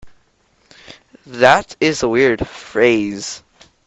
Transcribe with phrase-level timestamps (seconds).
[1.27, 3.43] That is a weird phrase.